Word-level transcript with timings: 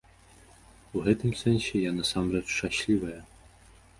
У 0.99 1.03
гэтым 1.07 1.31
сэнсе 1.41 1.75
я 1.83 1.91
насамрэч 1.99 2.43
шчаслівая. 2.55 3.21